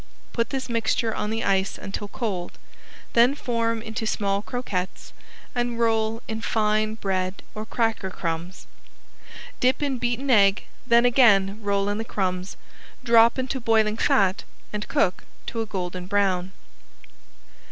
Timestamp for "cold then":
2.07-3.35